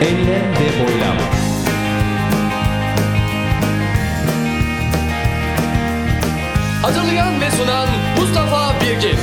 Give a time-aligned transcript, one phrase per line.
[0.00, 1.16] Enlem ve boylam.
[6.82, 7.88] Hazırlayan ve sunan
[8.18, 9.18] Mustafa Birgin.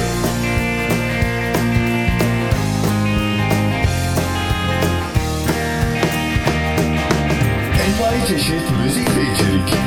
[7.85, 9.77] Envai çeşit müzik ve içerik.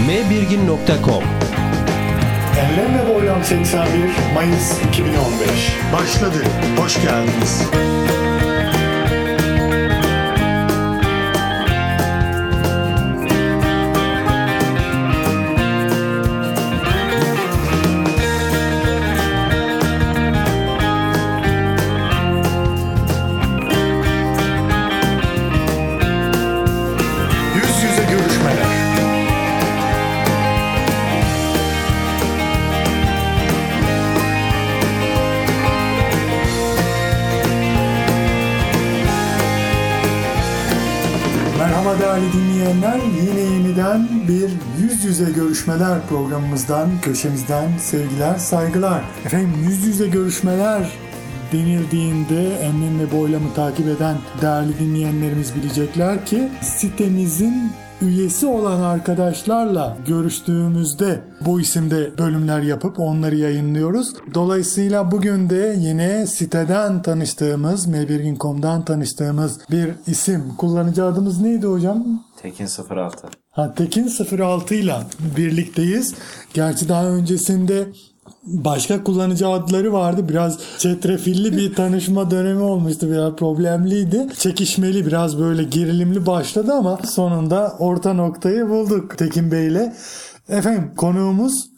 [0.00, 1.24] www.mbirgin.com
[2.58, 3.88] Enlem ve Boylam 81
[4.34, 6.38] Mayıs 2015 Başladı.
[6.76, 7.62] Hoş geldiniz.
[45.10, 49.04] Yüze görüşmeler programımızdan, köşemizden sevgiler, saygılar.
[49.24, 50.90] Efendim yüz yüze görüşmeler
[51.52, 61.20] denildiğinde enlem ve boylamı takip eden değerli dinleyenlerimiz bilecekler ki sitemizin üyesi olan arkadaşlarla görüştüğümüzde
[61.46, 64.14] bu isimde bölümler yapıp onları yayınlıyoruz.
[64.34, 70.42] Dolayısıyla bugün de yine siteden tanıştığımız, mebirgin.com'dan tanıştığımız bir isim.
[70.58, 72.24] Kullanıcı adımız neydi hocam?
[72.42, 73.39] Tekin 06.
[73.50, 74.96] Ha, Tekin 06 ile
[75.36, 76.14] birlikteyiz.
[76.54, 77.88] Gerçi daha öncesinde
[78.44, 80.28] başka kullanıcı adları vardı.
[80.28, 83.10] Biraz çetrefilli bir tanışma dönemi olmuştu.
[83.10, 84.26] Biraz problemliydi.
[84.38, 89.94] Çekişmeli biraz böyle gerilimli başladı ama sonunda orta noktayı bulduk Tekin Bey ile.
[90.48, 91.70] Efendim konuğumuz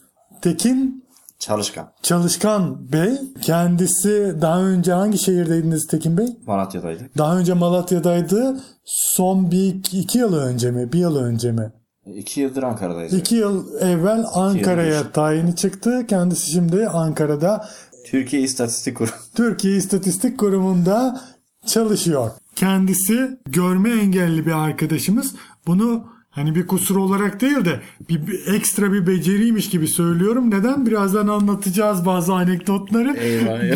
[0.42, 1.02] Tekin
[1.43, 1.93] Çalışkan.
[2.03, 3.20] Çalışkan Bey.
[3.41, 6.27] Kendisi daha önce hangi şehirdeydiniz Tekin Bey?
[6.47, 7.19] Malatya'daydık.
[7.19, 8.61] Daha önce Malatya'daydı.
[8.85, 10.92] Son bir iki yıl önce mi?
[10.92, 11.73] Bir yıl önce mi?
[12.07, 13.14] İki yıldır Ankara'dayız.
[13.14, 16.07] İki yıl evvel Ankara'ya tayini çıktı.
[16.08, 17.69] Kendisi şimdi Ankara'da
[18.07, 19.14] Türkiye İstatistik Kurumu.
[19.35, 21.20] Türkiye İstatistik Kurumu'nda
[21.67, 22.31] çalışıyor.
[22.57, 25.35] Kendisi görme engelli bir arkadaşımız.
[25.67, 30.51] Bunu hani bir kusur olarak değil de bir, bir ekstra bir beceriymiş gibi söylüyorum.
[30.51, 30.87] Neden?
[30.87, 33.17] Birazdan anlatacağız bazı anekdotları.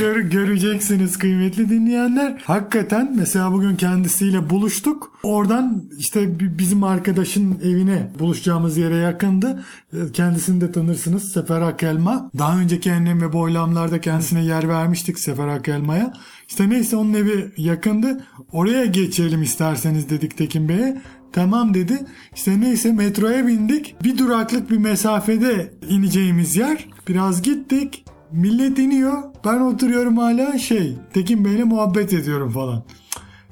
[0.01, 2.43] Gör- göreceksiniz kıymetli dinleyenler.
[2.45, 5.13] Hakikaten mesela bugün kendisiyle buluştuk.
[5.23, 9.65] Oradan işte bi- bizim arkadaşın evine buluşacağımız yere yakındı.
[9.93, 12.31] Ee, Kendisini de tanırsınız Sefer Akelma.
[12.39, 16.13] Daha önceki enlem ve boylamlarda kendisine yer vermiştik Sefer Akelma'ya.
[16.49, 18.25] İşte neyse onun evi yakındı.
[18.53, 21.03] Oraya geçelim isterseniz dedik Tekin Bey'e.
[21.37, 21.99] Tamam dedi.
[22.35, 23.97] İşte neyse metroya bindik.
[24.05, 26.89] Bir duraklık bir mesafede ineceğimiz yer.
[27.09, 28.05] Biraz gittik.
[28.33, 29.23] Millet iniyor.
[29.45, 30.99] Ben oturuyorum hala şey.
[31.13, 32.85] Tekin Bey'le muhabbet ediyorum falan.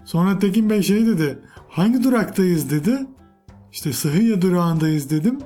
[0.05, 1.39] Sonra Tekin Bey şey dedi.
[1.69, 3.07] Hangi duraktayız dedi.
[3.73, 5.39] İşte Sıhhiye durağındayız dedim.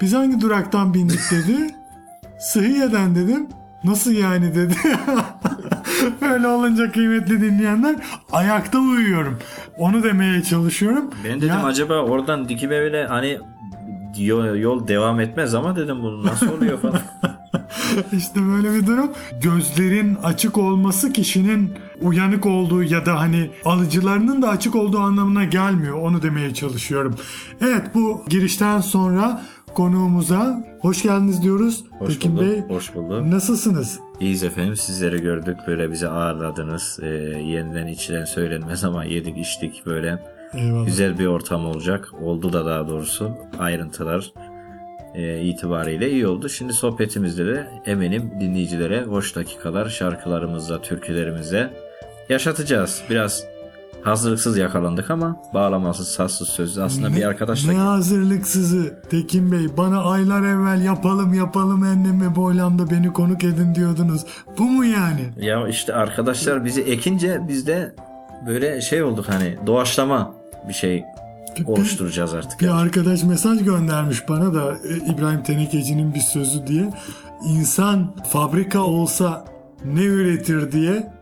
[0.00, 1.74] Biz hangi duraktan bindik dedi.
[2.40, 3.46] Sıhhiye'den dedim.
[3.84, 4.74] Nasıl yani dedi.
[6.32, 7.96] Öyle olunca kıymetli dinleyenler
[8.32, 9.38] ayakta uyuyorum.
[9.78, 11.10] Onu demeye çalışıyorum.
[11.24, 13.38] Ben dedim Ya- acaba oradan dikip evine hani
[14.18, 17.00] yol, yol devam etmez ama dedim bu nasıl oluyor falan.
[18.12, 19.10] İşte böyle bir durum.
[19.42, 25.98] Gözlerin açık olması kişinin uyanık olduğu ya da hani alıcılarının da açık olduğu anlamına gelmiyor.
[26.02, 27.14] Onu demeye çalışıyorum.
[27.60, 29.42] Evet bu girişten sonra
[29.74, 31.84] konuğumuza hoş geldiniz diyoruz.
[31.98, 32.46] Hoş Tekin bulduk.
[32.46, 33.26] Bey Hoş bulduk.
[33.26, 33.98] nasılsınız?
[34.20, 36.98] İyiyiz efendim sizleri gördük böyle bizi ağırladınız.
[37.02, 40.18] Ee, yeniden içilen söylenmez ama yedik içtik böyle.
[40.54, 40.86] Eyvallah.
[40.86, 42.08] Güzel bir ortam olacak.
[42.22, 44.32] Oldu da daha doğrusu ayrıntılar
[45.14, 46.48] e, itibariyle iyi oldu.
[46.48, 51.70] Şimdi sohbetimizde de eminim dinleyicilere hoş dakikalar şarkılarımızla, türkülerimizle
[52.28, 53.02] yaşatacağız.
[53.10, 53.44] Biraz
[54.02, 60.42] hazırlıksız yakalandık ama bağlamasız, sazsız, sözlü aslında bir arkadaşla Ne hazırlıksızı Tekin Bey bana aylar
[60.42, 64.24] evvel yapalım yapalım enneme boylamda beni konuk edin diyordunuz.
[64.58, 65.20] Bu mu yani?
[65.36, 67.94] Ya işte arkadaşlar bizi ekince biz de
[68.46, 70.34] böyle şey olduk hani doğaçlama
[70.68, 71.04] bir şey
[71.66, 72.60] oluşturacağız artık.
[72.60, 76.90] Bir arkadaş mesaj göndermiş bana da e, İbrahim Tenekeci'nin bir sözü diye.
[77.46, 79.44] İnsan fabrika olsa
[79.84, 81.12] ne üretir diye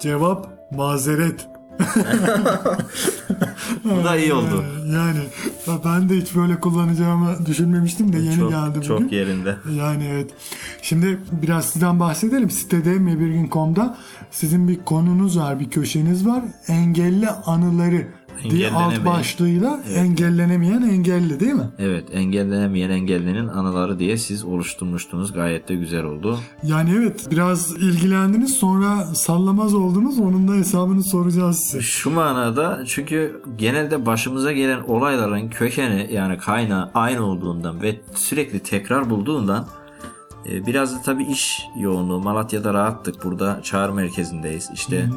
[0.00, 1.48] cevap mazeret.
[3.84, 4.64] Bu da iyi oldu.
[4.86, 5.18] Ee, Yani
[5.84, 8.80] ben de hiç böyle kullanacağımı düşünmemiştim de yeni Çok, geldi bugün.
[8.88, 9.56] çok yerinde.
[9.78, 10.30] Yani evet.
[10.82, 12.50] Şimdi biraz sizden bahsedelim.
[12.50, 13.96] Sitede mebirgin.com'da
[14.30, 16.42] sizin bir konunuz var, bir köşeniz var.
[16.68, 18.06] Engelli anıları
[18.50, 21.68] diye alt başlığıyla engellenemeyen engelli değil mi?
[21.78, 25.32] Evet engellenemeyen engellinin anıları diye siz oluşturmuştunuz.
[25.32, 26.38] Gayet de güzel oldu.
[26.62, 31.80] Yani evet biraz ilgilendiniz sonra sallamaz oldunuz onun da hesabını soracağız size.
[31.80, 39.10] Şu manada çünkü genelde başımıza gelen olayların kökeni yani kaynağı aynı olduğundan ve sürekli tekrar
[39.10, 39.66] bulduğundan
[40.48, 42.20] e, biraz da tabii iş yoğunluğu.
[42.20, 43.24] Malatya'da rahattık.
[43.24, 44.70] Burada çağrı merkezindeyiz.
[44.74, 45.08] İşte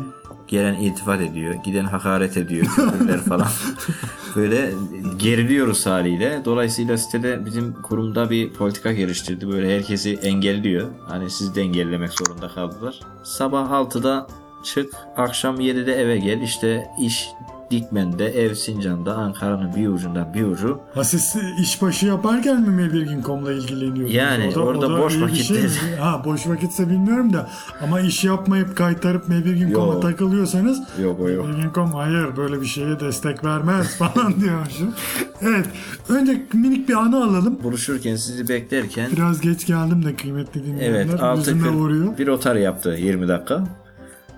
[0.49, 3.47] gelen iltifat ediyor, giden hakaret ediyor, küfürler falan.
[4.35, 4.71] Böyle
[5.17, 6.41] geriliyoruz haliyle.
[6.45, 9.49] Dolayısıyla sitede bizim kurumda bir politika geliştirdi.
[9.49, 10.87] Böyle herkesi engelliyor.
[11.07, 12.99] Hani sizi de engellemek zorunda kaldılar.
[13.23, 14.27] Sabah 6'da
[14.63, 16.41] çık, akşam 7'de eve gel.
[16.41, 17.29] İşte iş
[17.71, 20.79] Dikmen'de, ev Sincan'da, Ankara'nın bir ucundan bir ucu.
[20.93, 24.13] Ha siz işbaşı yaparken mi Mebirgin.com'la ilgileniyordunuz?
[24.13, 25.95] Yani orada boş iyi bir vakitte- şey?
[25.99, 27.49] Ha boş vakitse bilmiyorum da
[27.83, 30.01] ama iş yapmayıp kaytarıp Mebirgin.com'a Yok.
[30.01, 31.47] takılıyorsanız Yok o yok.
[31.47, 34.93] Mebirgin.com hayır böyle bir şeye destek vermez falan diyormuşum.
[35.41, 35.65] Evet.
[36.09, 37.59] Önce minik bir anı alalım.
[37.63, 40.99] Buluşurken sizi beklerken Biraz geç geldim de kıymetli dinleyenler.
[40.99, 42.17] Evet 6 Yüzüme vuruyor.
[42.17, 43.63] bir otar yaptı 20 dakika.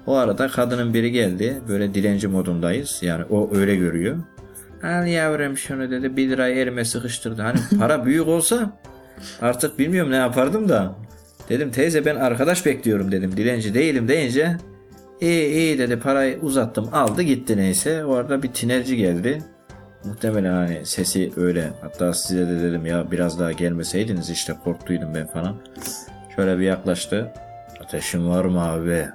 [0.07, 1.61] O arada kadının biri geldi.
[1.67, 2.99] Böyle dilenci modundayız.
[3.01, 4.17] Yani o öyle görüyor.
[4.83, 7.41] Al yavrum şunu dedi 1 lirayı elime sıkıştırdı.
[7.41, 8.77] Hani para büyük olsa
[9.41, 10.95] artık bilmiyorum ne yapardım da.
[11.49, 13.37] Dedim teyze ben arkadaş bekliyorum dedim.
[13.37, 14.57] Dilenci değilim deyince
[15.21, 18.05] iyi iyi dedi parayı uzattım aldı gitti neyse.
[18.05, 19.43] O arada bir tinerci geldi.
[20.05, 21.69] Muhtemelen hani sesi öyle.
[21.81, 25.55] Hatta size de dedim ya biraz daha gelmeseydiniz işte korktuydum ben falan.
[26.35, 27.31] Şöyle bir yaklaştı.
[27.83, 29.05] Ateşin var mı abi?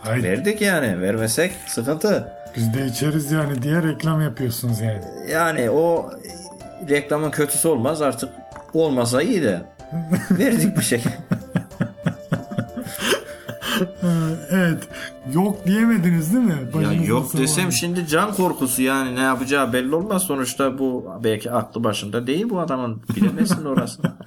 [0.00, 0.22] Haydi.
[0.28, 1.00] Verdik yani.
[1.00, 2.28] Vermesek sıkıntı.
[2.56, 5.00] Biz de içeriz yani diye reklam yapıyorsunuz yani.
[5.30, 6.10] Yani o
[6.88, 8.30] reklamın kötüsü olmaz artık
[8.74, 9.62] olmasa iyi de.
[10.30, 11.02] Verdik bir şey.
[14.50, 14.88] Evet.
[15.34, 16.52] Yok diyemediniz değil mi?
[16.52, 20.22] ya Başınızın yok desem şimdi can korkusu yani ne yapacağı belli olmaz.
[20.22, 23.02] Sonuçta bu belki aklı başında değil bu adamın.
[23.16, 24.12] Bilemezsin orasını.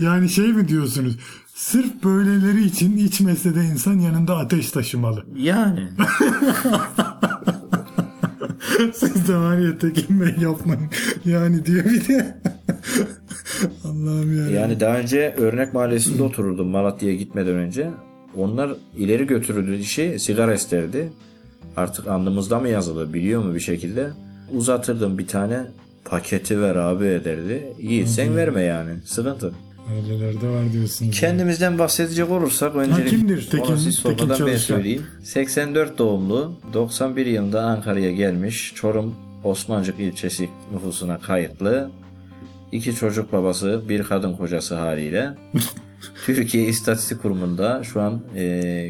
[0.00, 1.16] Yani şey mi diyorsunuz?
[1.56, 5.24] Sırf böyleleri için içmese de insan yanında ateş taşımalı.
[5.36, 5.88] Yani.
[8.94, 10.90] Siz de var ya Tekin Bey yapmayın.
[11.24, 12.40] Yani diye bir de.
[13.84, 14.60] Allah'ım ya.
[14.60, 17.90] Yani daha önce Örnek Mahallesi'nde otururdum Malatya'ya gitmeden önce.
[18.36, 21.12] Onlar ileri götürüldü işi sigara isterdi.
[21.76, 24.10] Artık alnımızda mı yazılı biliyor mu bir şekilde.
[24.52, 25.66] Uzatırdım bir tane
[26.04, 27.72] paketi ver abi derdi.
[27.78, 29.52] İyi sen verme yani sıkıntı.
[29.94, 31.20] Öyleleri de var diyorsunuz.
[31.20, 35.06] Kendimizden bahsedecek olursak öncelikle kimdir Tekin- Tekin ben söyleyeyim.
[35.22, 41.90] 84 doğumlu 91 yılında Ankara'ya gelmiş Çorum Osmancık ilçesi nüfusuna kayıtlı
[42.72, 45.34] iki çocuk babası bir kadın kocası haliyle
[46.26, 48.42] Türkiye İstatistik Kurumu'nda şu an e,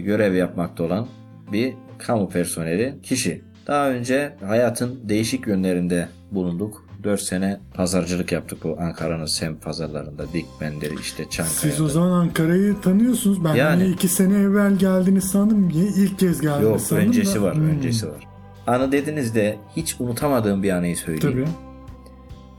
[0.05, 1.07] görev yapmakta olan
[1.53, 3.43] bir kamu personeli kişi.
[3.67, 6.86] Daha önce hayatın değişik yönlerinde bulunduk.
[7.07, 10.33] 4 sene pazarcılık yaptık bu Ankara'nın semt pazarlarında.
[10.33, 11.59] Dikmenleri işte Çankaya'da.
[11.61, 13.45] Siz o zaman Ankara'yı tanıyorsunuz.
[13.45, 13.83] Ben Yani.
[13.83, 15.71] hani iki sene evvel geldiniz sandım.
[15.71, 18.27] İlk kez geldiniz Yok sandım öncesi da- var Hmm, öncesi var.
[18.67, 21.45] Anı dediniz de hiç unutamadığım bir anıyı söyleyeyim.
[21.47, 21.47] Tabii.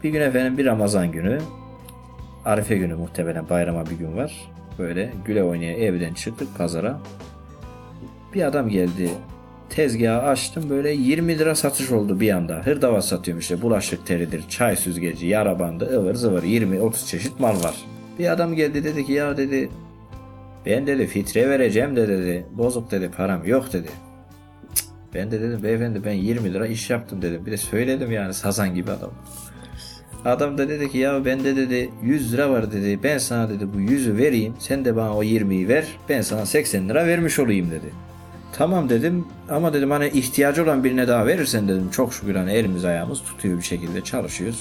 [0.04, 1.40] Bir gün efendim bir Ramazan günü
[2.46, 4.52] Arife günü muhtemelen bayrama bir gün var.
[4.80, 7.00] Böyle güle oynaya evden çıktık pazara.
[8.34, 9.12] Bir adam geldi.
[9.70, 12.62] Tezgahı açtım böyle 20 lira satış oldu bir anda.
[12.66, 17.76] Hırdavat satıyorum işte bulaşık teridir, çay süzgeci, yara bandı, ıvır zıvır 20-30 çeşit mal var.
[18.20, 19.70] Bir adam geldi dedi ki ya dedi
[20.66, 22.46] ben dedi fitre vereceğim de dedi.
[22.52, 23.88] Bozuk dedi param yok dedi.
[25.14, 27.46] Ben de dedim beyefendi ben 20 lira iş yaptım dedim.
[27.46, 29.12] Bir de söyledim yani sazan gibi adam.
[30.26, 33.00] Adam da dedi ki ya bende dedi 100 lira var dedi.
[33.04, 34.54] Ben sana dedi bu 100'ü vereyim.
[34.60, 35.86] Sen de bana o 20'yi ver.
[36.10, 37.92] Ben sana 80 lira vermiş olayım dedi.
[38.58, 42.86] Tamam dedim ama dedim hani ihtiyacı olan birine daha verirsen dedim çok şükür hani elimiz
[42.86, 44.60] ayağımız tutuyor bir şekilde çalışıyoruz.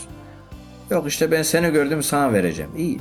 [0.90, 2.70] Yok işte ben seni gördüm sana vereceğim.
[2.76, 3.00] İyi.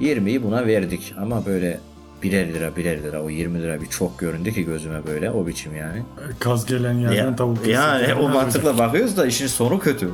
[0.00, 1.80] 20'yi buna verdik ama böyle
[2.22, 5.76] birer lira birer lira o 20 lira bir çok göründü ki gözüme böyle o biçim
[5.76, 6.02] yani.
[6.40, 8.20] Kaz gelen yerden Ya, tavuk yani kesildi.
[8.20, 10.08] o mantıkla bakıyoruz da işin sonu kötü.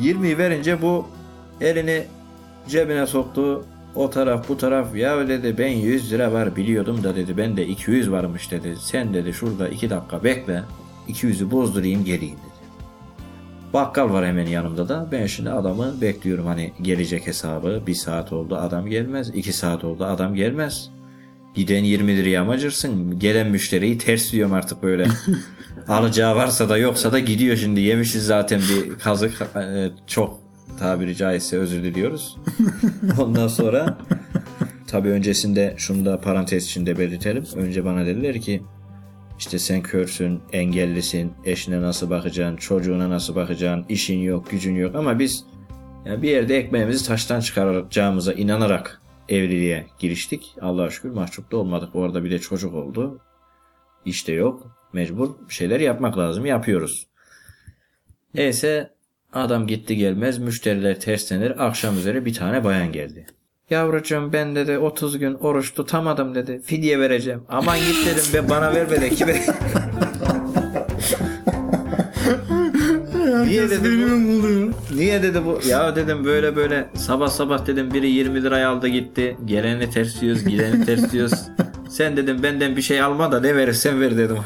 [0.00, 1.06] 20'yi verince bu
[1.60, 2.04] elini
[2.68, 3.64] cebine soktu.
[3.94, 7.66] O taraf bu taraf ya dedi ben 100 lira var biliyordum da dedi ben de
[7.66, 8.76] 200 varmış dedi.
[8.80, 10.62] Sen dedi şurada 2 dakika bekle
[11.08, 12.54] 200'ü bozdurayım geleyim dedi.
[13.72, 15.08] Bakkal var hemen yanımda da.
[15.12, 17.82] Ben şimdi adamı bekliyorum hani gelecek hesabı.
[17.86, 19.30] Bir saat oldu adam gelmez.
[19.34, 20.90] 2 saat oldu adam gelmez.
[21.54, 23.18] Giden 20 liraya mı acırsın?
[23.18, 25.06] Gelen müşteriyi ters diyorum artık böyle.
[25.88, 27.80] Alacağı varsa da yoksa da gidiyor şimdi.
[27.80, 29.42] Yemişiz zaten bir kazık.
[29.56, 30.43] Ee, Çok
[30.78, 32.36] tabiri caizse özür diliyoruz.
[33.20, 33.98] Ondan sonra
[34.86, 37.44] tabii öncesinde şunu da parantez içinde belirtelim.
[37.56, 38.62] Önce bana dediler ki
[39.38, 45.18] İşte sen körsün, engellisin, eşine nasıl bakacaksın, çocuğuna nasıl bakacaksın, işin yok, gücün yok ama
[45.18, 45.44] biz
[46.04, 50.54] yani bir yerde ekmeğimizi taştan çıkaracağımıza inanarak evliliğe giriştik.
[50.60, 51.94] Allah'a şükür mahcup da olmadık.
[51.94, 53.20] Orada bir de çocuk oldu.
[54.04, 54.76] İşte yok.
[54.92, 56.46] Mecbur şeyler yapmak lazım.
[56.46, 57.06] Yapıyoruz.
[58.34, 58.94] Neyse
[59.34, 61.66] adam gitti gelmez müşteriler terslenir.
[61.66, 63.26] Akşam üzere bir tane bayan geldi.
[63.70, 66.60] Yavrucuğum ben dedi 30 gün oruç tutamadım dedi.
[66.64, 67.42] Fidye vereceğim.
[67.48, 69.40] Aman git dedim be bana ver be de kime.
[73.44, 74.96] Niye dedi bu?
[74.96, 75.60] Niye dedi bu?
[75.68, 79.36] Ya dedim böyle böyle sabah sabah dedim biri 20 liraya aldı gitti.
[79.44, 81.48] Geleni ters diyoruz, gideni ters diyoruz.
[81.88, 84.38] Sen dedim benden bir şey alma da ne verirsen ver dedim.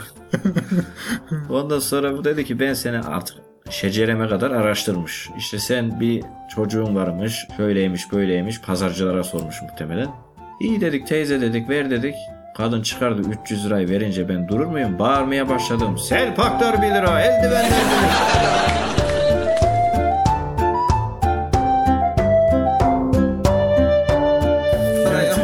[1.50, 5.30] Ondan sonra bu dedi ki ben seni artık şecereme kadar araştırmış.
[5.38, 10.08] İşte sen bir çocuğun varmış, şöyleymiş böyleymiş pazarcılara sormuş muhtemelen.
[10.60, 12.14] İyi dedik teyze dedik ver dedik.
[12.56, 14.98] Kadın çıkardı 300 lirayı verince ben durur muyum?
[14.98, 15.98] Bağırmaya başladım.
[15.98, 18.68] Selpaktör 1 lira, eldivenler 1 lira.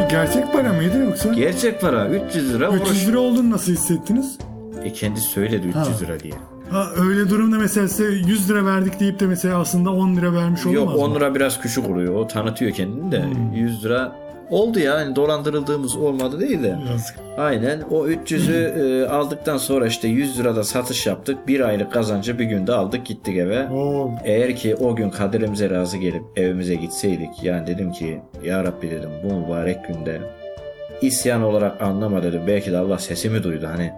[0.09, 1.33] Gerçek, para mıydı yoksa?
[1.33, 3.07] Gerçek para 300 lira 300 oruç.
[3.07, 4.37] lira olduğunu nasıl hissettiniz?
[4.83, 5.91] E kendisi söyledi 300 Ha.
[6.01, 6.33] lira diye.
[6.69, 10.65] Ha, öyle durumda mesela size 100 lira verdik deyip de mesela aslında 10 lira vermiş
[10.65, 11.01] olamaz Yok mı?
[11.01, 12.15] 10 lira biraz küçük oluyor.
[12.15, 13.23] O tanıtıyor kendini de.
[13.55, 14.11] 100 lira
[14.49, 14.99] oldu ya.
[14.99, 16.77] Yani dolandırıldığımız olmadı değil de.
[16.91, 17.15] Yazık.
[17.37, 17.81] Aynen.
[17.91, 21.47] O 300'ü e, aldıktan sonra işte 100 lirada satış yaptık.
[21.47, 23.67] Bir aylık kazancı bir günde aldık gittik eve.
[23.69, 28.91] Oo, Eğer ki o gün kaderimize razı gelip evimize gitseydik yani dedim ki ya Rabbi
[28.91, 30.21] dedim bu mübarek günde
[31.01, 32.41] isyan olarak anlama dedim.
[32.47, 33.91] Belki de Allah sesimi duydu hani.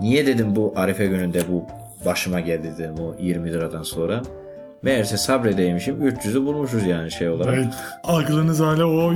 [0.00, 1.64] Niye dedim bu Arife gününde bu
[2.06, 4.22] başıma geldi dedim o 20 liradan sonra.
[4.82, 7.54] Meğerse sabredeymişim 300'ü bulmuşuz yani şey olarak.
[7.54, 7.74] evet.
[8.04, 9.12] Aklınız hala o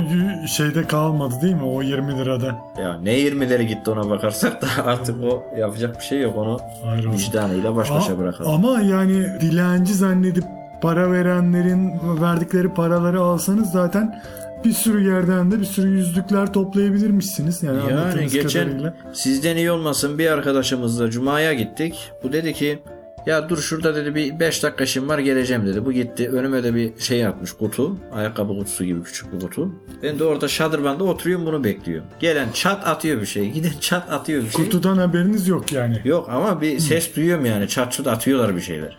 [0.47, 1.63] şeyde kalmadı değil mi?
[1.63, 2.55] O 20 lirada.
[2.81, 7.11] Ya ne 20'leri gitti ona bakarsak da artık o yapacak bir şey yok onu Hayır
[7.11, 8.51] vicdanıyla baş başa A- bırakalım.
[8.51, 10.43] Ama yani dilenci zannedip
[10.81, 11.91] para verenlerin
[12.21, 14.21] verdikleri paraları alsanız zaten
[14.65, 17.63] bir sürü yerden de bir sürü yüzlükler toplayabilirmişsiniz.
[17.63, 18.97] Yani, Yani geçen kadarıyla.
[19.13, 22.11] sizden iyi olmasın bir arkadaşımızla Cuma'ya gittik.
[22.23, 22.79] Bu dedi ki
[23.25, 25.85] ya dur şurada dedi bir 5 dakika işim var geleceğim dedi.
[25.85, 27.97] Bu gitti önüme de bir şey atmış kutu.
[28.13, 29.69] Ayakkabı kutusu gibi küçük bir kutu.
[30.03, 32.07] Ben de orada şadırvanda oturuyorum bunu bekliyorum.
[32.19, 33.51] Gelen çat atıyor bir şey.
[33.51, 34.65] Giden çat atıyor bir şey.
[34.65, 36.01] Kutudan haberiniz yok yani.
[36.05, 38.97] Yok ama bir ses duyuyorum yani çat çut atıyorlar bir şeyler.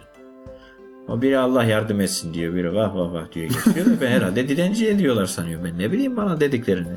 [1.09, 2.55] O biri Allah yardım etsin diyor.
[2.55, 3.87] Biri vah vah vah diyor geçiyor.
[4.01, 5.65] ben herhalde dilenci ediyorlar sanıyorum.
[5.65, 6.89] Ben ne bileyim bana dediklerini.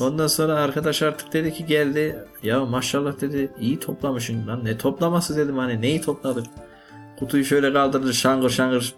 [0.00, 2.18] Ondan sonra arkadaş artık dedi ki geldi.
[2.42, 4.64] Ya maşallah dedi iyi toplamışsın lan.
[4.64, 6.46] Ne toplaması dedim hani neyi topladık.
[7.18, 8.94] Kutuyu şöyle kaldırdı şangır şangır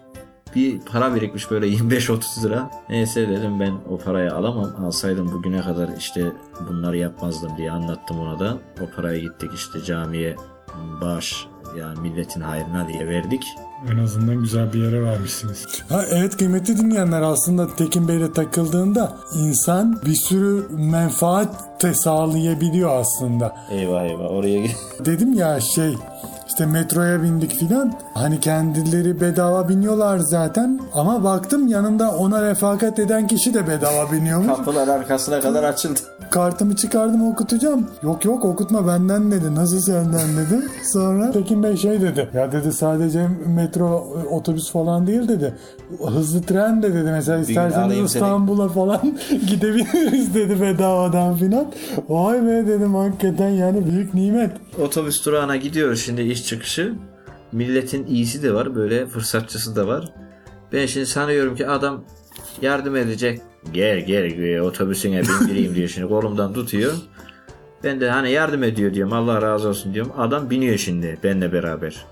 [0.55, 2.71] bir para birikmiş böyle 25-30 lira.
[2.89, 4.85] Neyse dedim ben o parayı alamam.
[4.85, 6.31] Alsaydım bugüne kadar işte
[6.69, 8.57] bunları yapmazdım diye anlattım ona da.
[8.81, 10.35] O parayı gittik işte camiye
[11.01, 13.55] bağış yani milletin hayrına diye verdik.
[13.93, 15.65] En azından güzel bir yere vermişsiniz.
[15.89, 23.55] Ha, evet kıymetli dinleyenler aslında Tekin Bey'le takıldığında insan bir sürü menfaat de sağlayabiliyor aslında.
[23.69, 24.67] Eyvah eyvah oraya.
[25.05, 25.95] Dedim ya şey
[26.47, 27.93] işte metroya bindik filan.
[28.13, 34.47] Hani kendileri bedava biniyorlar zaten ama baktım yanımda ona refakat eden kişi de bedava biniyormuş.
[34.57, 35.99] Kapılar arkasına kadar açıldı.
[36.29, 37.87] Kartımı çıkardım okutacağım.
[38.03, 39.55] Yok yok okutma benden dedi.
[39.55, 40.61] Nasıl senden dedi.
[40.93, 42.29] Sonra Tekin Bey şey dedi.
[42.33, 43.87] Ya dedi sadece metro
[44.23, 45.53] e, otobüs falan değil dedi.
[46.07, 47.11] Hızlı tren de dedi.
[47.11, 47.97] Mesela isterseniz.
[48.05, 49.01] İstanbul'a falan
[49.47, 51.65] gidebiliriz dedi bedavadan filan.
[52.09, 54.51] Vay be dedim hakikaten yani büyük nimet.
[54.85, 56.93] Otobüs durağına gidiyoruz şimdi iş çıkışı.
[57.51, 60.13] Milletin iyisi de var böyle fırsatçısı da var.
[60.73, 62.03] Ben şimdi sanıyorum ki adam
[62.61, 63.41] yardım edecek.
[63.73, 66.93] Gel gel otobüsüne bindireyim diyor şimdi kolumdan tutuyor.
[67.83, 70.11] Ben de hani yardım ediyor diyorum Allah razı olsun diyorum.
[70.17, 72.05] Adam biniyor şimdi benle beraber.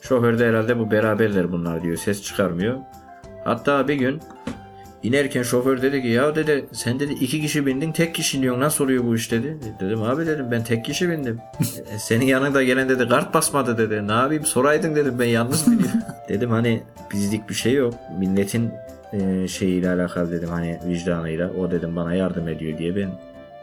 [0.00, 2.78] Şoför de herhalde bu beraberler bunlar diyor ses çıkarmıyor.
[3.44, 4.20] Hatta bir gün
[5.02, 8.84] İnerken şoför dedi ki ya dedi sen dedi iki kişi bindin tek kişi iniyorsun nasıl
[8.84, 9.56] oluyor bu iş dedi.
[9.80, 11.38] Dedim abi dedim ben tek kişi bindim.
[11.94, 14.08] E, Senin yanında gelen dedi kart basmadı dedi.
[14.08, 16.00] Ne yapayım soraydın dedim ben yalnız biniyorum.
[16.28, 16.82] dedim hani
[17.14, 17.94] bizlik bir şey yok.
[18.18, 18.70] Milletin
[19.12, 23.10] e, şeyiyle alakalı dedim hani vicdanıyla o dedim bana yardım ediyor diye ben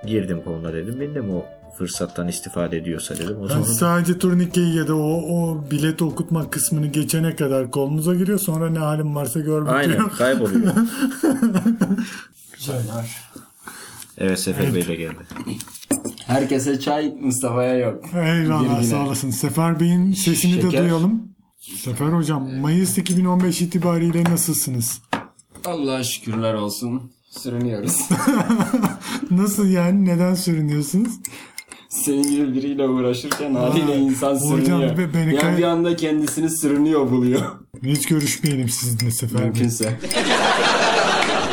[0.06, 1.00] girdim koluna dedim.
[1.00, 1.46] Bindim o
[1.80, 3.38] fırsattan istifade ediyorsa dedim.
[3.42, 8.40] O zaman sadece turnikeyi ya da o, o bileti okutma kısmını geçene kadar kolunuza giriyor.
[8.40, 10.18] Sonra ne halim varsa görmek aynen yok.
[10.18, 10.74] kayboluyor.
[12.60, 13.30] Çaylar.
[14.18, 15.18] Evet Sefer Bey de geldi.
[16.28, 18.04] Herkese çay, Mustafa'ya yok.
[18.16, 19.30] Eyvallah sağ olasın.
[19.30, 20.84] Sefer Bey'in sesini de Şeker.
[20.84, 21.24] duyalım.
[21.60, 25.02] Sefer hocam Mayıs 2015 itibariyle nasılsınız?
[25.66, 27.12] Allah'a şükürler olsun.
[27.30, 28.10] Sürünüyoruz.
[29.32, 30.06] Nasıl yani?
[30.06, 31.12] Neden sürünüyorsunuz?
[31.90, 34.98] Senin gibi biriyle uğraşırken haliyle insan hocam sürünüyor.
[34.98, 37.42] be- beni yani kay- bir anda kendisini sürünüyor buluyor.
[37.84, 39.44] Hiç görüşmeyelim sizinle sefer.
[39.44, 40.00] Mümkünse.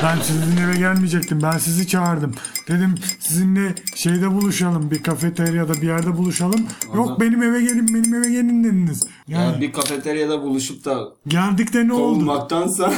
[0.03, 1.43] Ben sizin eve gelmeyecektim.
[1.43, 2.35] Ben sizi çağırdım.
[2.69, 4.91] Dedim sizinle şeyde buluşalım.
[4.91, 6.67] Bir kafeteryada bir yerde buluşalım.
[6.95, 9.03] Yok benim eve gelin benim eve gelin dediniz.
[9.29, 10.99] Yani Yani bir kafeteryada buluşup da
[11.29, 12.15] geldik de ne oldu?
[12.15, 12.93] kovulmaktansa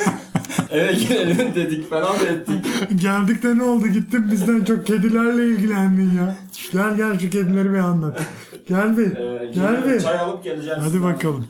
[0.70, 2.66] eve gelelim dedik falan da ettik.
[3.02, 3.86] Geldik de ne oldu?
[3.86, 6.36] Gittin bizden çok kedilerle ilgilendin ya.
[6.72, 8.20] Gel gel şu kedileri bir anlat.
[8.68, 9.08] Gel bir.
[9.54, 10.00] gel bir.
[10.00, 10.78] Çay alıp geleceğiz.
[10.82, 11.46] Hadi bakalım.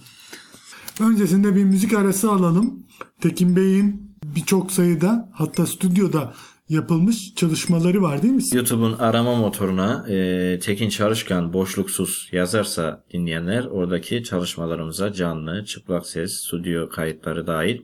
[1.00, 2.75] Öncesinde bir müzik arası alalım.
[3.21, 6.34] Tekin Bey'in birçok sayıda hatta stüdyoda
[6.68, 8.42] yapılmış çalışmaları var değil mi?
[8.52, 16.88] YouTube'un arama motoruna e, Tekin Çalışkan boşluksuz yazarsa dinleyenler oradaki çalışmalarımıza canlı, çıplak ses, stüdyo
[16.88, 17.82] kayıtları dahil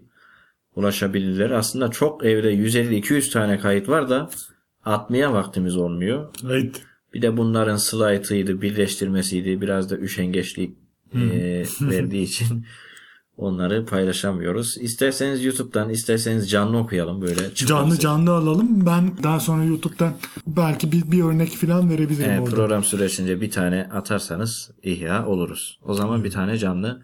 [0.75, 1.51] ulaşabilirler.
[1.51, 4.31] Aslında çok evde 150-200 tane kayıt var da
[4.85, 6.29] atmaya vaktimiz olmuyor.
[6.45, 6.83] Evet.
[7.15, 9.61] Bir de bunların slaytıydı, birleştirmesiydi.
[9.61, 10.77] Biraz da üşengeçlik
[11.15, 12.67] e, verdiği için
[13.41, 14.77] onları paylaşamıyoruz.
[14.81, 17.55] İsterseniz YouTube'dan, isterseniz canlı okuyalım böyle.
[17.55, 18.87] çıplak Canlı canlı alalım.
[18.87, 20.15] Ben daha sonra YouTube'dan
[20.47, 22.55] belki bir, bir örnek falan verebilirim Evet, orada.
[22.57, 25.79] program süresince bir tane atarsanız ihya oluruz.
[25.83, 27.03] O zaman bir tane canlı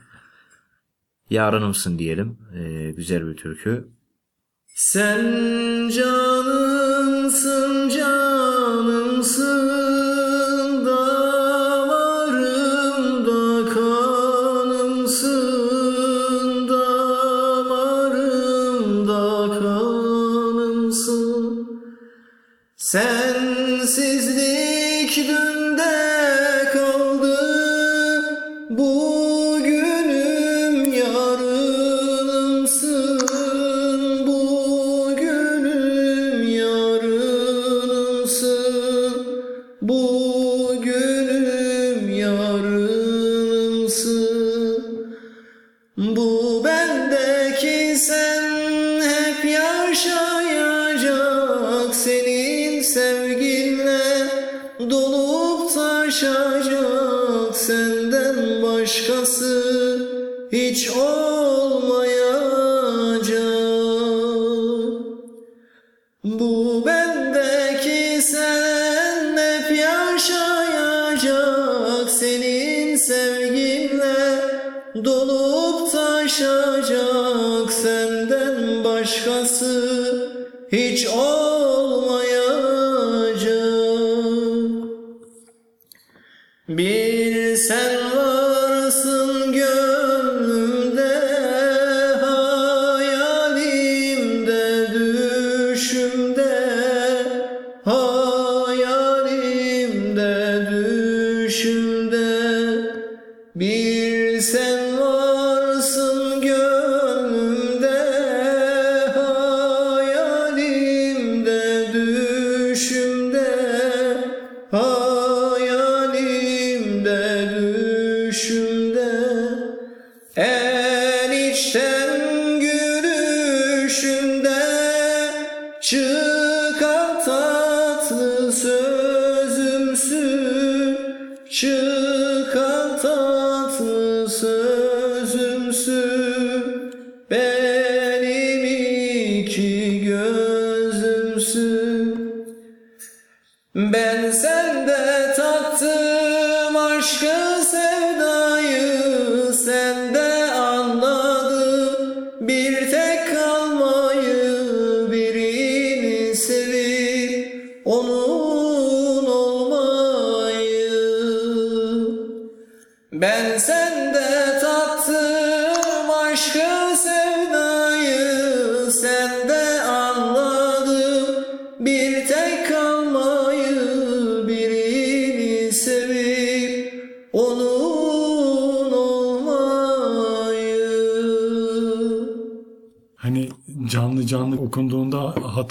[1.30, 2.38] yarınımsın diyelim.
[2.54, 3.88] Ee, güzel bir türkü.
[4.74, 5.22] Sen
[5.88, 7.65] canımsın
[22.78, 23.96] Sensizlik
[25.16, 26.15] dünde
[77.96, 80.28] senden başkası
[80.72, 81.55] hiç olmayacak.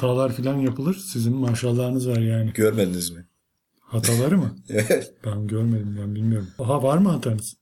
[0.06, 0.96] Hatalar falan yapılır.
[0.96, 2.52] Sizin maşallahınız var yani.
[2.54, 3.26] Görmediniz mi?
[3.82, 4.56] Hataları mı?
[4.70, 5.14] Evet.
[5.26, 6.48] Ben görmedim ben bilmiyorum.
[6.60, 7.56] Aha var mı hatanız?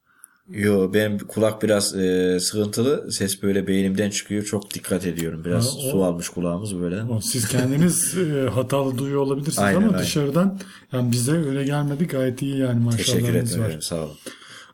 [0.50, 3.12] Yo benim kulak biraz e, sıkıntılı.
[3.12, 4.44] Ses böyle beynimden çıkıyor.
[4.44, 5.46] Çok dikkat ediyorum.
[5.46, 7.04] Biraz Ha, o- su almış kulağımız böyle.
[7.04, 10.00] O, Siz kendiniz e, hatalı duyuyor olabilirsiniz Aynen, ama aynen.
[10.00, 10.60] dışarıdan
[10.92, 13.66] yani bize öyle gelmedi gayet iyi yani Teşekkür maşallahınız var.
[13.66, 13.82] ederim.
[13.82, 14.18] Sağ olun.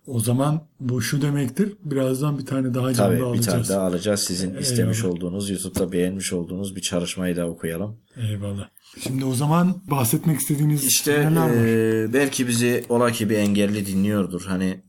[0.09, 1.73] O zaman bu şu demektir.
[1.83, 3.67] Birazdan bir tane daha canlı Tabii bir alacağız.
[3.67, 4.19] tane daha alacağız.
[4.19, 5.15] Sizin istemiş Eyvallah.
[5.15, 7.97] olduğunuz, YouTube'da beğenmiş olduğunuz bir çalışmayı da okuyalım.
[8.17, 8.69] Eyvallah.
[8.99, 11.65] Şimdi o zaman bahsetmek istediğiniz İşte neler var?
[11.65, 14.41] eee, belki bizi ola ki bir engelli dinliyordur.
[14.45, 14.81] Hani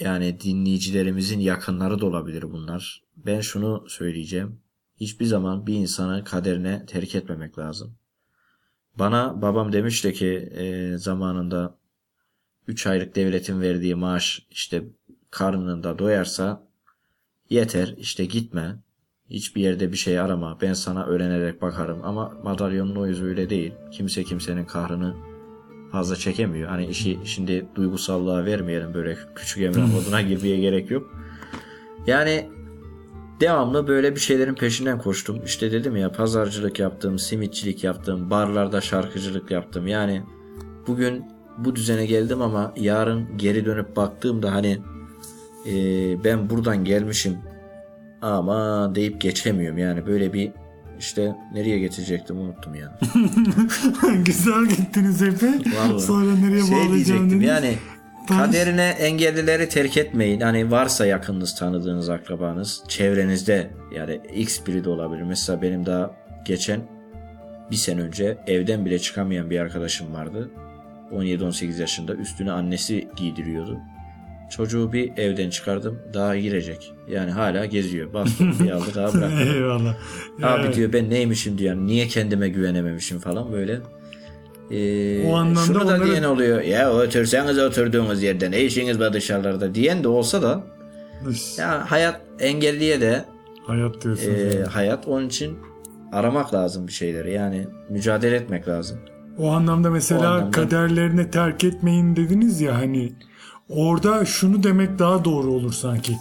[0.00, 3.02] yani dinleyicilerimizin yakınları da olabilir bunlar.
[3.16, 4.60] Ben şunu söyleyeceğim.
[5.00, 7.94] Hiçbir zaman bir insanı kaderine terk etmemek lazım.
[8.98, 10.26] Bana babam demişti ki
[10.58, 11.79] eee, zamanında
[12.66, 14.82] 3 aylık devletin verdiği maaş işte
[15.30, 16.68] karnında doyarsa
[17.50, 18.76] yeter işte gitme.
[19.30, 20.58] Hiçbir yerde bir şey arama.
[20.60, 22.00] Ben sana öğrenerek bakarım.
[22.04, 23.72] Ama madalyonun o yüzü öyle değil.
[23.92, 25.14] Kimse kimsenin kahrını
[25.92, 26.68] fazla çekemiyor.
[26.68, 31.14] Hani işi şimdi duygusallığa vermeyelim böyle küçük emre moduna girmeye gerek yok.
[32.06, 32.50] Yani
[33.40, 35.44] devamlı böyle bir şeylerin peşinden koştum.
[35.44, 39.86] İşte dedim ya pazarcılık yaptım, simitçilik yaptım, barlarda şarkıcılık yaptım.
[39.86, 40.22] Yani
[40.86, 41.24] bugün
[41.58, 44.78] bu düzene geldim ama yarın geri dönüp baktığımda hani
[45.66, 45.74] e,
[46.24, 47.38] ben buradan gelmişim
[48.22, 49.78] ama deyip geçemiyorum.
[49.78, 50.52] Yani böyle bir
[50.98, 52.92] işte nereye getirecektim unuttum yani.
[54.24, 55.50] Güzel gittiniz epey.
[55.50, 56.00] Vallahi.
[56.00, 57.48] Sonra nereye şey bağlayacağım dediniz.
[57.48, 57.74] yani
[58.28, 60.40] kaderine engellileri terk etmeyin.
[60.40, 65.22] Hani varsa yakınınız tanıdığınız akrabanız çevrenizde yani x biri de olabilir.
[65.22, 66.10] Mesela benim daha
[66.44, 66.80] geçen
[67.70, 70.50] bir sene önce evden bile çıkamayan bir arkadaşım vardı.
[71.12, 73.78] 17-18 yaşında üstüne annesi giydiriyordu.
[74.50, 76.92] Çocuğu bir evden çıkardım daha girecek.
[77.08, 78.12] Yani hala geziyor.
[78.12, 79.54] Bastım bir aldı daha bırakmadı.
[79.56, 79.94] Eyvallah.
[80.42, 80.76] Abi Evet.
[80.76, 81.74] diyor ben neymişim diyor.
[81.74, 83.78] Yani niye kendime güvenememişim falan böyle.
[84.70, 86.60] Ee, O anlamda şunu da onları- diyen oluyor.
[86.62, 90.62] Ya otursanız oturduğunuz yerden ne işiniz var dışarılarda diyen de olsa da
[91.58, 93.24] ya hayat engelliye de
[93.66, 94.38] Hayat diyorsunuz.
[94.38, 94.64] e, yani.
[94.66, 95.58] hayat onun için
[96.12, 97.32] aramak lazım bir şeyleri.
[97.32, 98.98] Yani mücadele etmek lazım.
[99.40, 100.50] O anlamda mesela O anlamda.
[100.50, 103.12] kaderlerini terk etmeyin dediniz ya hani
[103.68, 106.16] orada şunu demek daha doğru olur sanki.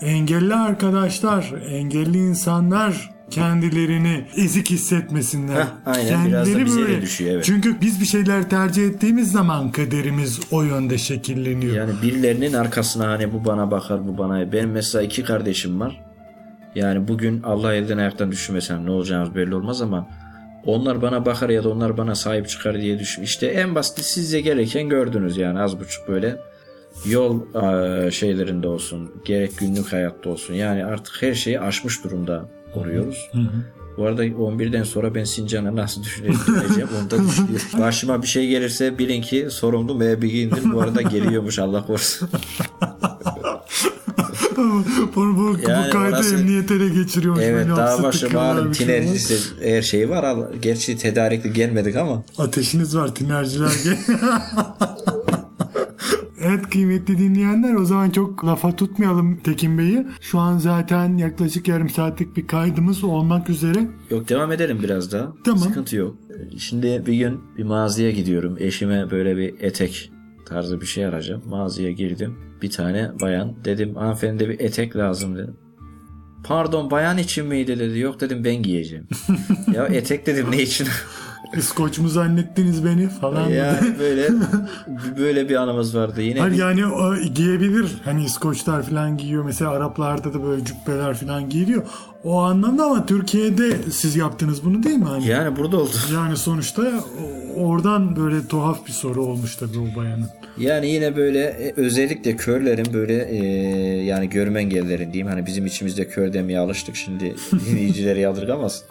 [0.00, 5.56] Engelli arkadaşlar, engelli insanlar kendilerini ezik hissetmesinler.
[5.56, 7.44] Heh, aynen, biraz da bize de düşüyor, evet.
[7.44, 11.76] Çünkü biz bir şeyler tercih ettiğimiz zaman kaderimiz o yönde şekilleniyor.
[11.76, 14.52] Yani birilerinin arkasına hani bu bana bakar bu bana.
[14.52, 16.02] Benim mesela iki kardeşim var.
[16.74, 20.06] Yani bugün Allah elden ayaktan düşürmesem ne olacağımız belli olmaz ama
[20.66, 23.22] onlar bana bakar ya da onlar bana sahip çıkar diye düşün.
[23.22, 26.36] İşte en basit sizce gereken gördünüz yani az buçuk böyle
[27.06, 33.30] yol eee, şeylerinde olsun gerek günlük hayatta olsun yani artık her şeyi aşmış durumda oluyoruz.
[33.96, 37.66] Bu arada 11'den sonra ben Sincan'a nasıl düşüneceğim onu da düşünüyorum.
[37.80, 40.72] Başıma bir şey gelirse bilin ki sorumlu müebbiğindir.
[40.72, 42.28] Bu arada geliyormuş Allah korusun.
[45.54, 47.42] bu, Yani bu kaydı orası- emniyete ele geçiriyormuş.
[47.44, 50.36] Evet daha başı bir şey tinercisi her şeyi var.
[50.62, 52.22] Gerçi tedarikli gelmedik ama.
[52.38, 53.70] Ateşiniz var tinerciler.
[53.84, 53.98] gel-
[56.40, 60.06] Evet kıymetli dinleyenler o zaman çok lafa tutmayalım Tekin Bey'i.
[60.20, 63.88] Şu an zaten yaklaşık yarım saatlik bir kaydımız olmak üzere.
[64.10, 65.32] Yok devam edelim biraz daha.
[65.44, 65.58] Tamam.
[65.62, 66.16] Sıkıntı yok.
[66.58, 68.56] Şimdi bir gün bir mağazaya gidiyorum.
[68.58, 70.12] Eşime böyle bir etek
[70.46, 71.42] tarzı bir şey arayacağım.
[71.48, 72.38] Mağazaya girdim.
[72.62, 73.64] Bir tane bayan.
[73.64, 75.56] Dedim hanımefendi bir etek lazım dedim.
[76.44, 77.98] Pardon bayan için miydi dedi.
[77.98, 79.08] Yok dedim ben giyeceğim.
[79.74, 80.88] ya etek dedim ne için?
[81.56, 83.48] İskoç mu zannettiniz beni falan.
[83.48, 84.28] yani böyle
[85.18, 86.22] böyle bir anımız vardı.
[86.22, 87.86] Yine Hayır bir- yani o giyebilir.
[88.04, 89.44] Hani İskoçlar falan giyiyor.
[89.44, 91.82] Mesela Araplarda da böyle cübbeler falan giyiliyor.
[92.24, 95.04] O anlamda ama Türkiye'de siz yaptınız bunu değil mi?
[95.04, 95.90] Hani yani burada oldu.
[96.14, 96.82] yani sonuçta
[97.56, 100.26] oradan böyle tuhaf bir soru olmuş tabii o bayanın.
[100.58, 103.36] Yani yine böyle e, özellikle körlerin böyle e,
[104.04, 107.34] yani görme engellilerin diyeyim hani bizim içimizde kör demeye alıştık şimdi
[107.70, 108.84] dinleyicileri yadırgamasın.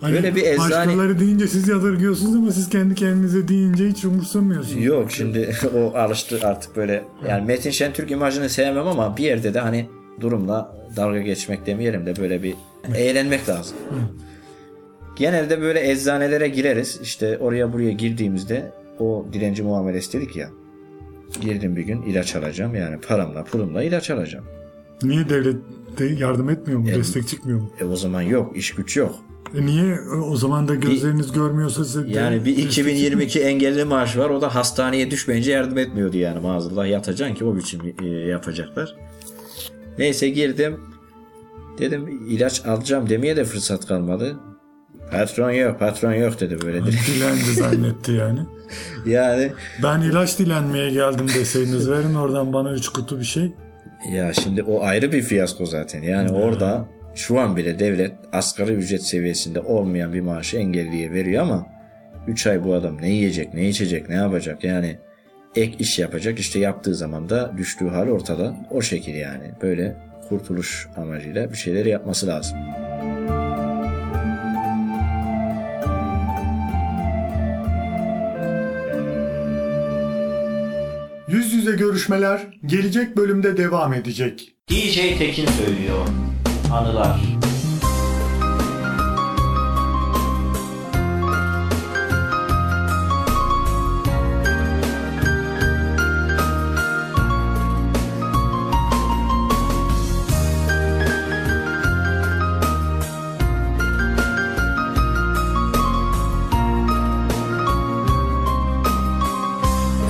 [0.00, 4.84] Hani Böyle bir eczane- Başkaları deyince siz yadırgıyorsunuz ama siz kendi kendinize deyince hiç umursamıyorsunuz.
[4.84, 9.60] Yok şimdi o alıştı artık böyle yani Metin Şentürk imajını sevmem ama bir yerde de
[9.60, 9.86] hani
[10.20, 12.54] durumla dalga geçmek demeyelim de böyle bir
[12.94, 13.76] eğlenmek lazım.
[15.16, 20.48] Genelde böyle eczanelere gireriz işte oraya buraya girdiğimizde o dilenci muamelesi dedik ya
[21.40, 24.44] girdim bir gün ilaç alacağım yani paramla pulumla ilaç alacağım.
[25.02, 25.56] Niye devlet
[25.98, 26.86] de yardım etmiyor mu?
[26.86, 27.70] Destek çıkmıyor mu?
[27.80, 29.14] E o zaman yok iş güç yok.
[29.58, 34.30] E niye o zaman da gözleriniz görmüyorsa size Yani bir 2022 engelli maaş var.
[34.30, 36.88] O da hastaneye düşmeyince yardım etmiyordu yani maazallah.
[36.88, 38.94] Yatacaksın ki o biçim e, yapacaklar.
[39.98, 40.80] Neyse girdim.
[41.78, 44.36] Dedim ilaç alacağım demeye de fırsat kalmadı.
[45.10, 47.08] Patron yok, patron yok dedi böyle direkt.
[47.08, 48.40] Dilendi zannetti yani.
[49.06, 53.52] Yani Ben ilaç dilenmeye geldim deseydiniz verin oradan bana üç kutu bir şey.
[54.12, 56.02] ya şimdi o ayrı bir fiyasko zaten.
[56.02, 61.66] Yani orada şu an bile devlet asgari ücret seviyesinde olmayan bir maaşı engelliye veriyor ama
[62.26, 64.98] 3 ay bu adam ne yiyecek, ne içecek, ne yapacak yani
[65.56, 66.38] ek iş yapacak.
[66.38, 68.56] İşte yaptığı zaman da düştüğü hal ortada.
[68.70, 69.50] O şekil yani.
[69.62, 69.96] Böyle
[70.28, 72.58] kurtuluş amacıyla bir şeyler yapması lazım.
[81.28, 84.54] Yüz yüze görüşmeler gelecek bölümde devam edecek.
[84.70, 86.29] DJ Tekin söylüyor.
[86.72, 87.20] Anılar.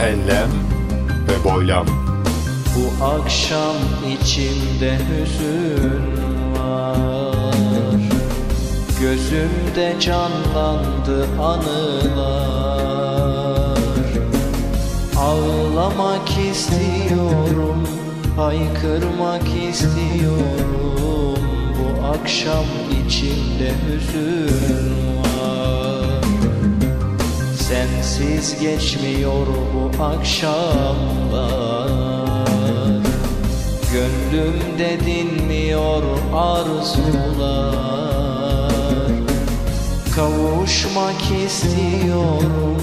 [0.02, 0.48] Enlem
[1.28, 1.86] ve boylam.
[2.76, 3.76] Bu akşam
[4.12, 6.19] içimde hüzün
[6.60, 8.00] var
[9.00, 12.90] Gözümde canlandı anılar.
[15.18, 17.88] Ağlamak istiyorum,
[18.36, 21.38] haykırmak istiyorum.
[21.78, 22.64] Bu akşam
[23.06, 26.24] içimde hüzün var.
[27.58, 32.09] Sensiz geçmiyor bu akşamlar
[33.92, 37.90] Gönlümde dinmiyor arzular.
[40.14, 42.76] Kavuşmak istiyorum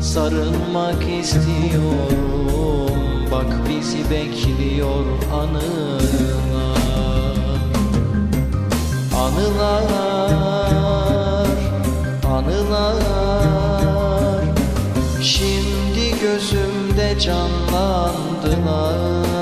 [0.00, 2.88] Sarılmak istiyorum.
[3.30, 6.02] Bak bizi bekliyor anılar.
[9.16, 10.30] Anılar,
[12.26, 12.94] anılar.
[15.22, 19.37] Şimdi gözümde canlandılar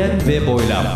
[0.00, 0.86] Enlem ve boylam.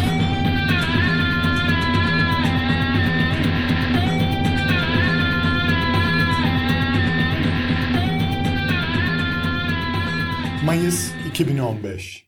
[10.65, 12.28] Mayıs 2015.